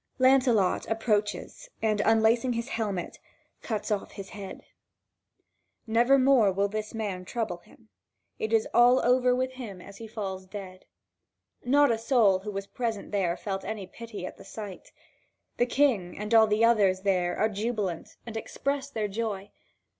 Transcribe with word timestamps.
Lancelot 0.17 0.87
approaches 0.89 1.69
and, 1.79 2.01
unlacing 2.03 2.53
his 2.53 2.69
helmet, 2.69 3.19
cuts 3.61 3.91
off 3.91 4.13
his 4.13 4.29
head. 4.29 4.61
Never 5.85 6.17
more 6.17 6.51
will 6.51 6.67
this 6.67 6.95
man 6.95 7.23
trouble 7.23 7.57
him; 7.57 7.87
it 8.39 8.51
is 8.51 8.67
all 8.73 8.99
over 9.05 9.35
with 9.35 9.51
him 9.51 9.79
as 9.79 9.97
he 9.97 10.07
falls 10.07 10.47
dead. 10.47 10.85
Not 11.63 11.91
a 11.91 11.99
soul 11.99 12.39
who 12.39 12.49
was 12.49 12.65
present 12.65 13.11
there 13.11 13.37
felt 13.37 13.63
any 13.63 13.85
pity 13.85 14.25
at 14.25 14.37
the 14.37 14.43
sight. 14.43 14.91
The 15.57 15.67
King 15.67 16.17
and 16.17 16.33
all 16.33 16.47
the 16.47 16.65
others 16.65 17.01
there 17.01 17.37
are 17.37 17.47
jubilant 17.47 18.15
and 18.25 18.35
express 18.35 18.89
their 18.89 19.07
joy. 19.07 19.51